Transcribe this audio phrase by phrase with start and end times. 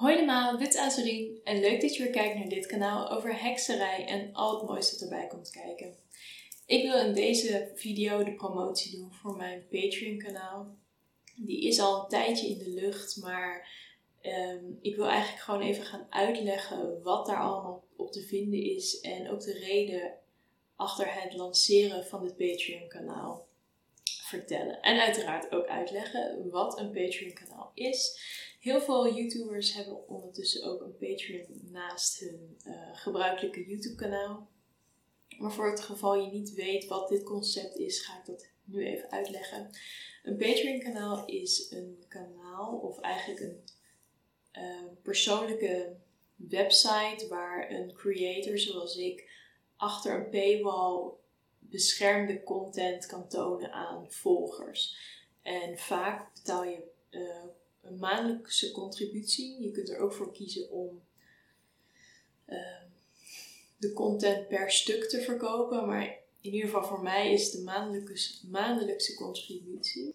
[0.00, 3.42] Hoi allemaal, dit is Azurien en leuk dat je weer kijkt naar dit kanaal over
[3.42, 5.94] hekserij en al het mooiste dat erbij komt kijken.
[6.66, 10.76] Ik wil in deze video de promotie doen voor mijn Patreon kanaal.
[11.36, 13.68] Die is al een tijdje in de lucht, maar
[14.20, 19.00] ehm, ik wil eigenlijk gewoon even gaan uitleggen wat daar allemaal op te vinden is
[19.00, 20.12] en ook de reden
[20.76, 23.46] achter het lanceren van het Patreon kanaal
[24.30, 24.80] vertellen.
[24.82, 28.18] En uiteraard ook uitleggen wat een Patreon kanaal is.
[28.60, 34.48] Heel veel YouTubers hebben ondertussen ook een Patreon naast hun uh, gebruikelijke YouTube kanaal.
[35.38, 38.86] Maar voor het geval je niet weet wat dit concept is, ga ik dat nu
[38.86, 39.70] even uitleggen.
[40.22, 43.62] Een Patreon kanaal is een kanaal of eigenlijk een
[44.62, 45.96] uh, persoonlijke
[46.36, 49.30] website waar een creator zoals ik
[49.76, 51.10] achter een paywall
[51.58, 54.96] beschermde content kan tonen aan volgers.
[55.42, 56.98] En vaak betaal je
[57.98, 59.62] maandelijkse contributie.
[59.62, 61.02] Je kunt er ook voor kiezen om
[62.46, 62.56] uh,
[63.78, 65.86] de content per stuk te verkopen.
[65.86, 70.14] Maar in ieder geval voor mij is de maandelijkse, maandelijkse contributie.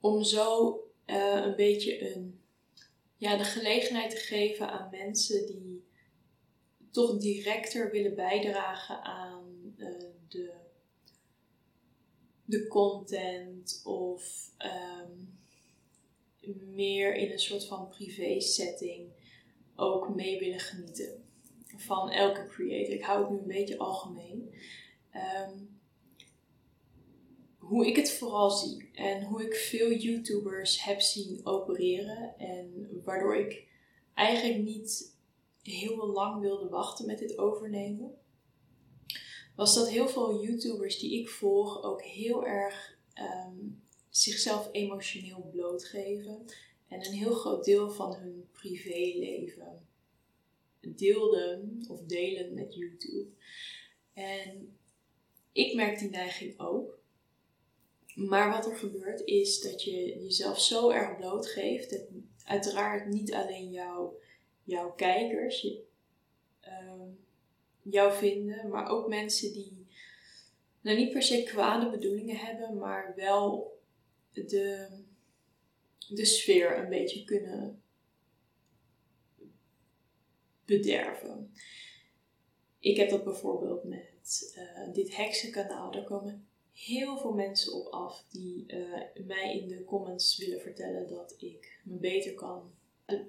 [0.00, 0.74] Om zo
[1.06, 2.40] uh, een beetje een,
[3.16, 5.84] ja, de gelegenheid te geven aan mensen die
[6.90, 9.88] toch directer willen bijdragen aan uh,
[10.28, 10.52] de,
[12.44, 15.38] de content of um,
[16.54, 19.08] meer in een soort van privé setting
[19.74, 21.24] ook mee willen genieten
[21.76, 22.94] van elke creator.
[22.94, 24.54] Ik hou het nu een beetje algemeen.
[25.14, 25.78] Um,
[27.58, 33.36] hoe ik het vooral zie en hoe ik veel YouTubers heb zien opereren en waardoor
[33.36, 33.66] ik
[34.14, 35.16] eigenlijk niet
[35.62, 38.14] heel lang wilde wachten met dit overnemen,
[39.56, 42.98] was dat heel veel YouTubers die ik volg ook heel erg
[43.48, 43.82] um,
[44.16, 46.44] zichzelf emotioneel blootgeven
[46.88, 49.86] en een heel groot deel van hun privéleven
[50.80, 53.28] deelden of delen met YouTube.
[54.12, 54.76] En
[55.52, 56.98] ik merk die neiging ook.
[58.14, 61.90] Maar wat er gebeurt is dat je jezelf zo erg blootgeeft.
[61.90, 62.00] Dat
[62.44, 63.70] uiteraard niet alleen
[64.64, 65.64] jouw, kijkers
[66.64, 67.02] uh,
[67.82, 69.86] jou vinden, maar ook mensen die
[70.80, 73.75] nou niet per se kwade bedoelingen hebben, maar wel
[74.44, 74.88] de,
[76.08, 77.82] de sfeer een beetje kunnen
[80.64, 81.52] bederven.
[82.78, 85.90] Ik heb dat bijvoorbeeld met uh, dit heksenkanaal.
[85.90, 91.08] Daar komen heel veel mensen op af die uh, mij in de comments willen vertellen
[91.08, 92.74] dat ik me beter kan,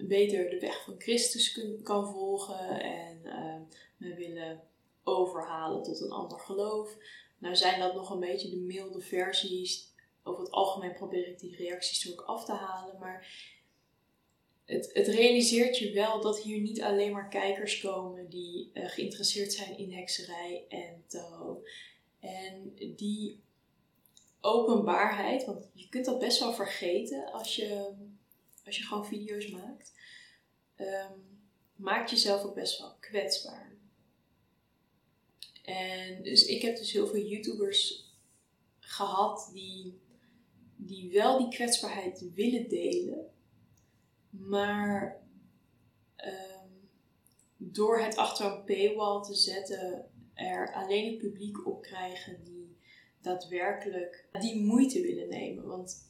[0.07, 3.55] beter de weg van Christus kan volgen en uh,
[3.97, 4.61] me willen
[5.03, 6.97] overhalen tot een ander geloof.
[7.37, 9.93] Nou zijn dat nog een beetje de milde versies
[10.27, 12.99] over het algemeen probeer ik die reacties ook af te halen.
[12.99, 13.27] Maar
[14.65, 19.53] het, het realiseert je wel dat hier niet alleen maar kijkers komen die uh, geïnteresseerd
[19.53, 21.69] zijn in hekserij en tarot.
[22.19, 23.43] En die
[24.41, 27.93] openbaarheid, want je kunt dat best wel vergeten als je,
[28.65, 29.93] als je gewoon video's maakt,
[30.77, 31.39] um,
[31.75, 33.75] maakt jezelf ook best wel kwetsbaar.
[35.63, 38.11] En dus ik heb dus heel veel YouTubers
[38.79, 39.99] gehad die
[40.77, 43.29] die wel die kwetsbaarheid willen delen,
[44.29, 45.21] maar
[46.17, 46.89] um,
[47.57, 52.77] door het achter een paywall te zetten, er alleen het publiek op krijgen die
[53.21, 55.67] daadwerkelijk die moeite willen nemen.
[55.67, 56.05] Want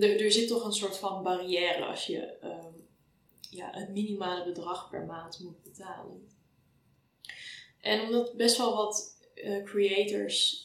[0.00, 2.86] er, zit toch een soort van barrière als je um,
[3.50, 6.28] ja, het minimale bedrag per maand moet betalen.
[7.80, 10.61] En omdat best wel wat uh, creators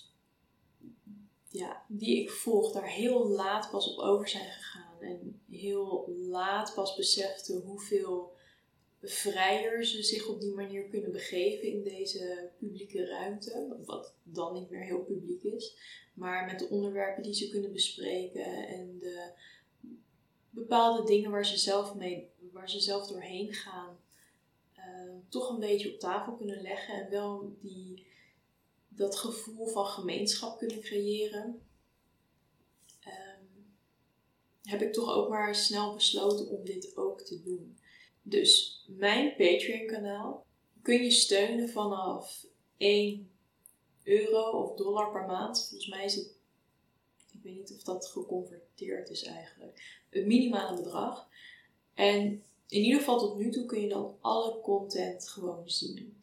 [1.57, 5.01] ja, die ik volg daar heel laat pas op over zijn gegaan.
[5.01, 8.35] En heel laat pas beseften hoeveel
[9.01, 13.77] vrijer ze zich op die manier kunnen begeven in deze publieke ruimte.
[13.85, 15.75] Wat dan niet meer heel publiek is.
[16.13, 19.31] Maar met de onderwerpen die ze kunnen bespreken en de
[20.49, 23.97] bepaalde dingen waar ze zelf, mee, waar ze zelf doorheen gaan.
[24.77, 28.05] Uh, toch een beetje op tafel kunnen leggen en wel die
[28.97, 31.61] dat gevoel van gemeenschap kunnen creëren,
[33.05, 33.75] um,
[34.63, 37.77] heb ik toch ook maar snel besloten om dit ook te doen.
[38.21, 40.45] Dus mijn Patreon-kanaal
[40.81, 42.45] kun je steunen vanaf
[42.77, 43.31] 1
[44.03, 45.67] euro of dollar per maand.
[45.69, 46.37] Volgens mij is het,
[47.31, 51.29] ik weet niet of dat geconverteerd is eigenlijk, het minimale bedrag.
[51.93, 56.21] En in ieder geval tot nu toe kun je dan alle content gewoon zien.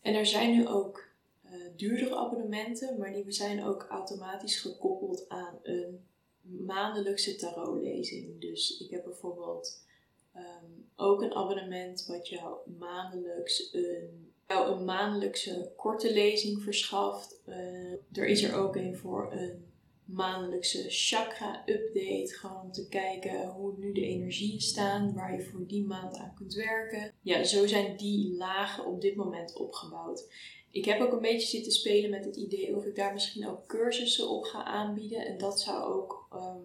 [0.00, 1.03] En er zijn nu ook
[1.44, 6.04] uh, duurdere abonnementen, maar die zijn ook automatisch gekoppeld aan een
[6.40, 8.40] maandelijkse tarotlezing.
[8.40, 9.84] Dus ik heb bijvoorbeeld
[10.32, 17.40] ehm, ook een abonnement wat jou maandelijks een, jou een maandelijkse korte lezing verschaft.
[17.48, 19.64] Uh, er is er ook een voor een
[20.04, 22.34] maandelijkse chakra-update.
[22.34, 26.34] Gewoon om te kijken hoe nu de energieën staan, waar je voor die maand aan
[26.34, 27.12] kunt werken.
[27.20, 30.28] Ja, zo zijn die lagen op dit moment opgebouwd.
[30.74, 33.66] Ik heb ook een beetje zitten spelen met het idee of ik daar misschien ook
[33.66, 35.26] cursussen op ga aanbieden.
[35.26, 36.62] En dat zou ook ehm,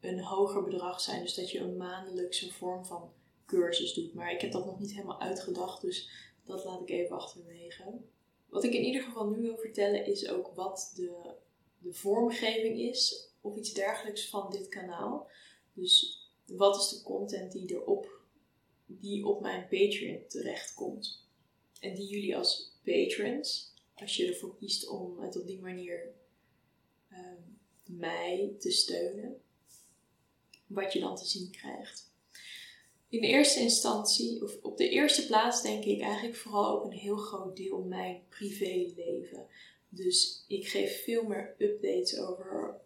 [0.00, 1.22] een hoger bedrag zijn.
[1.22, 3.12] Dus dat je een maandelijkse vorm van
[3.46, 4.14] cursus doet.
[4.14, 6.08] Maar ik heb dat nog niet helemaal uitgedacht, dus
[6.44, 7.84] dat laat ik even achterwege.
[8.48, 11.34] Wat ik in ieder geval nu wil vertellen is ook wat de,
[11.78, 15.30] de vormgeving is of iets dergelijks van dit kanaal.
[15.72, 18.20] Dus wat is de content die erop
[18.86, 21.22] die op mijn Patreon terechtkomt.
[21.82, 26.14] En die jullie als patrons, als je ervoor kiest om het op die manier
[27.08, 27.40] ehm,
[27.84, 29.40] mij te steunen,
[30.66, 32.10] wat je dan te zien krijgt.
[33.08, 36.98] In de eerste instantie, of op de eerste plaats, denk ik eigenlijk vooral ook een
[36.98, 39.46] heel groot deel mijn privéleven.
[39.88, 42.80] Dus ik geef veel meer updates over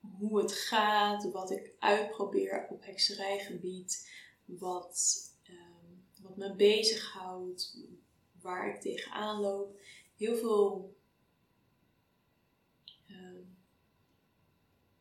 [0.00, 4.08] hoe het gaat, wat ik uitprobeer op hekserijgebied,
[4.44, 7.76] wat, um, wat me bezighoudt,
[8.42, 9.80] waar ik tegenaan loop.
[10.16, 10.94] Heel veel
[13.10, 13.56] um,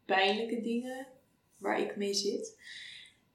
[0.05, 1.07] pijnlijke dingen
[1.57, 2.59] waar ik mee zit.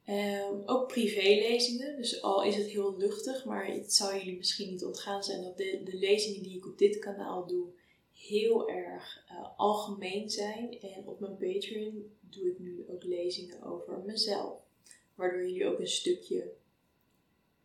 [0.09, 4.85] Um, ook privélezingen, dus al is het heel luchtig, maar het zou jullie misschien niet
[4.85, 7.67] ontgaan zijn dat de, de lezingen die ik op dit kanaal doe
[8.13, 10.79] heel erg uh, algemeen zijn.
[10.79, 14.59] En op mijn Patreon doe ik nu ook lezingen over mezelf,
[15.15, 16.53] waardoor jullie ook een stukje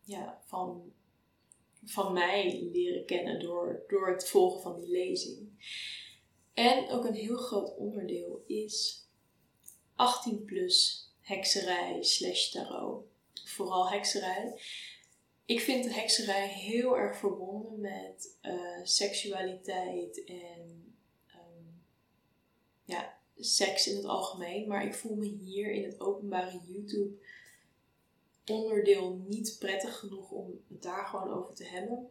[0.03, 0.93] ja, van,
[1.85, 5.49] van mij leren kennen door, door het volgen van die lezing.
[6.53, 9.07] En ook een heel groot onderdeel is
[9.95, 13.05] 18 plus hekserij slash tarot.
[13.45, 14.61] Vooral hekserij.
[15.45, 20.95] Ik vind hekserij heel erg verbonden met uh, seksualiteit en
[21.27, 21.83] um,
[22.83, 24.67] ja, seks in het algemeen.
[24.67, 27.15] Maar ik voel me hier in het openbare YouTube
[28.45, 32.09] onderdeel niet prettig genoeg om het daar gewoon over te hebben.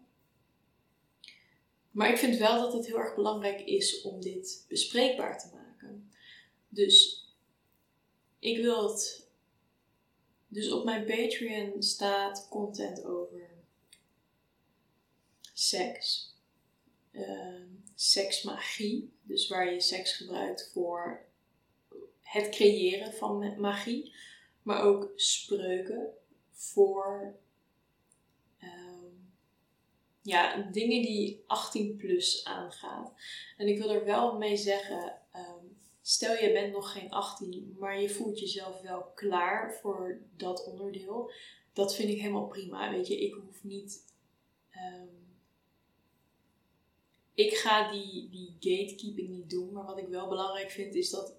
[1.90, 6.10] Maar ik vind wel dat het heel erg belangrijk is om dit bespreekbaar te maken.
[6.68, 7.26] Dus
[8.38, 9.26] ik wil het.
[10.48, 13.50] Dus op mijn Patreon staat content over
[15.52, 16.34] seks,
[17.12, 17.62] uh,
[17.94, 21.26] seksmagie, dus waar je seks gebruikt voor
[22.22, 24.14] het creëren van magie,
[24.62, 26.14] maar ook spreuken
[26.62, 27.36] voor
[28.58, 29.06] ehm,
[30.22, 33.12] ja, dingen die 18 plus aangaan.
[33.56, 38.00] En ik wil er wel mee zeggen, um, stel je bent nog geen 18, maar
[38.00, 41.30] je voelt jezelf wel klaar voor dat onderdeel.
[41.72, 42.90] Dat vind ik helemaal prima.
[42.90, 44.04] Weet je, ik hoef niet.
[44.70, 45.20] Ehm,
[47.34, 51.34] ik ga die, die gatekeeping niet doen, maar wat ik wel belangrijk vind is dat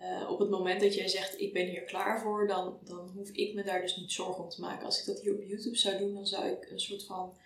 [0.00, 3.30] uh, op het moment dat jij zegt ik ben hier klaar voor, dan, dan hoef
[3.30, 4.84] ik me daar dus niet zorgen om te maken.
[4.84, 7.36] Als ik dat hier op YouTube zou doen, dan zou ik een soort van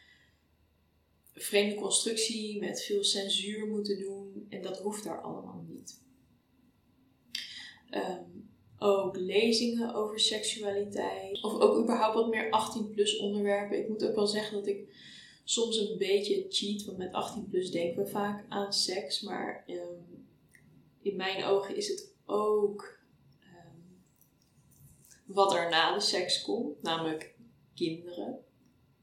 [1.34, 4.46] vreemde constructie met veel censuur moeten doen.
[4.48, 6.02] En dat hoeft daar allemaal niet.
[7.90, 8.48] Um,
[8.78, 11.42] ook lezingen over seksualiteit.
[11.42, 13.78] Of ook überhaupt wat meer 18 plus onderwerpen.
[13.78, 14.88] Ik moet ook wel zeggen dat ik
[15.44, 16.84] soms een beetje cheat.
[16.84, 19.20] Want met 18 plus denken we vaak aan seks.
[19.20, 20.26] Maar um,
[21.04, 22.98] in mijn ogen is het ook
[23.40, 24.02] um,
[25.24, 26.82] wat er na de seks komt.
[26.82, 27.34] Namelijk
[27.74, 28.38] kinderen.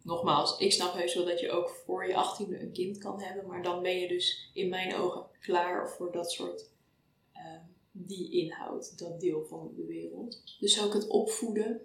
[0.04, 3.48] Nogmaals, ik snap heus wel dat je ook voor je 18e een kind kan hebben.
[3.48, 6.70] Maar dan ben je dus in mijn ogen klaar voor dat soort
[7.92, 10.58] die inhoud, dat deel van de wereld.
[10.60, 11.82] Dus ook het opvoeden.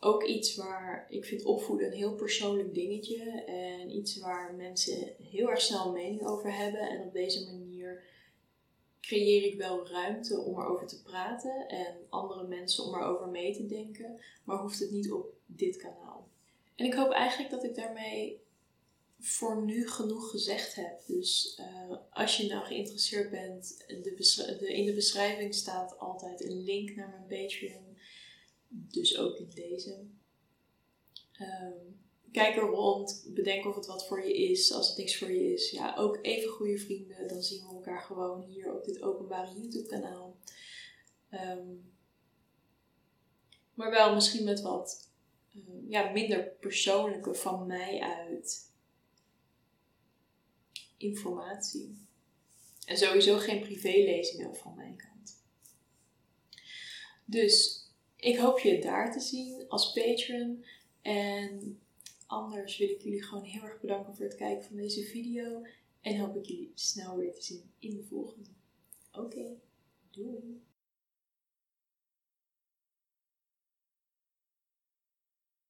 [0.00, 3.44] Ook iets waar ik vind opvoeden een heel persoonlijk dingetje.
[3.46, 6.80] En iets waar mensen heel erg snel een mening over hebben.
[6.80, 7.65] En op deze manier
[9.06, 11.68] creëer ik wel ruimte om erover te praten.
[11.68, 14.20] En andere mensen om erover mee te denken.
[14.44, 16.28] Maar hoeft het niet op dit kanaal.
[16.74, 18.44] En ik hoop eigenlijk dat ik daarmee
[19.18, 21.06] voor nu genoeg gezegd heb.
[21.06, 26.94] Dus uh, als je nou geïnteresseerd bent, de in de beschrijving staat altijd een link
[26.94, 27.98] naar mijn Patreon.
[28.68, 30.04] Dus ook in deze.
[31.40, 32.05] Um,
[32.36, 34.72] kijk er rond, bedenk of het wat voor je is.
[34.72, 37.28] Als het niks voor je is, ja, ook even goede vrienden.
[37.28, 40.36] Dan zien we elkaar gewoon hier op dit openbare YouTube kanaal.
[41.30, 41.92] Um,
[43.74, 45.10] maar wel misschien met wat
[45.52, 48.70] uh, ja, minder persoonlijke van mij uit
[50.96, 52.06] informatie.
[52.84, 55.42] En sowieso geen privélezingen van mijn kant.
[57.24, 57.84] Dus
[58.16, 60.64] Ik hoop je daar te zien als patron.
[61.02, 61.80] En
[62.26, 65.66] anders wil ik jullie gewoon heel erg bedanken voor het kijken van deze video.
[66.00, 68.48] En hoop ik jullie snel weer te zien in de volgende.
[69.12, 69.60] Oké,
[70.10, 70.62] doei!